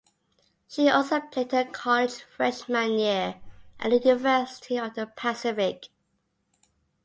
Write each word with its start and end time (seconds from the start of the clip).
She 0.67 0.89
also 0.89 1.19
played 1.19 1.53
in 1.53 1.67
her 1.67 1.71
college 1.71 2.21
freshman 2.23 2.97
year 2.97 3.39
at 3.79 3.91
the 3.91 3.99
University 3.99 4.77
of 4.79 4.95
the 4.95 5.05
Pacific. 5.05 5.89